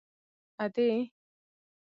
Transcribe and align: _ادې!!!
_ادې!!! 0.63 0.89